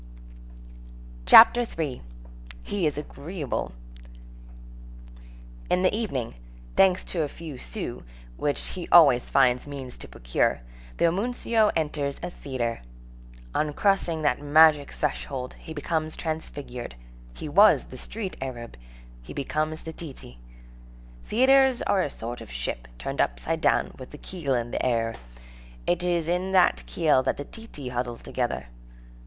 CHAPTER 1.27 1.61
III—HE 1.79 2.85
IS 2.87 2.97
AGREEABLE 2.97 3.71
In 5.69 5.83
the 5.83 5.95
evening, 5.95 6.33
thanks 6.75 7.03
to 7.03 7.21
a 7.21 7.27
few 7.27 7.59
sous, 7.59 8.01
which 8.35 8.69
he 8.69 8.89
always 8.91 9.29
finds 9.29 9.67
means 9.67 9.99
to 9.99 10.07
procure, 10.07 10.61
the 10.97 11.05
homuncio 11.05 11.69
enters 11.75 12.19
a 12.23 12.31
theatre. 12.31 12.81
On 13.53 13.73
crossing 13.73 14.23
that 14.23 14.41
magic 14.41 14.91
threshold, 14.91 15.53
he 15.59 15.71
becomes 15.71 16.15
transfigured; 16.15 16.95
he 17.35 17.47
was 17.47 17.85
the 17.85 17.95
street 17.97 18.35
Arab, 18.41 18.77
he 19.21 19.33
becomes 19.33 19.83
the 19.83 19.93
titi.18 19.93 21.27
Theatres 21.27 21.81
are 21.83 22.01
a 22.01 22.09
sort 22.09 22.41
of 22.41 22.49
ship 22.49 22.87
turned 22.97 23.21
upside 23.21 23.61
down 23.61 23.91
with 23.99 24.09
the 24.09 24.17
keel 24.17 24.55
in 24.55 24.71
the 24.71 24.83
air. 24.83 25.13
It 25.85 26.01
is 26.01 26.27
in 26.27 26.53
that 26.53 26.81
keel 26.87 27.21
that 27.21 27.37
the 27.37 27.45
titi 27.45 27.89
huddle 27.89 28.17
together. 28.17 28.69